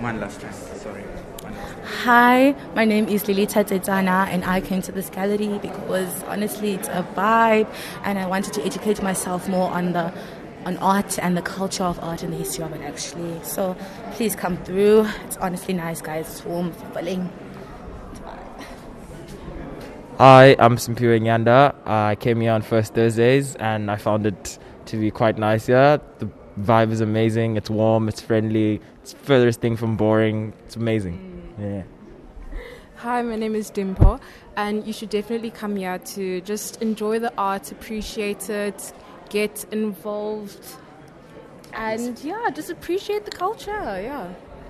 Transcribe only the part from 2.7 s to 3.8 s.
my name is Lilita